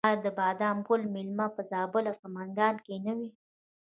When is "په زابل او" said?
1.55-2.15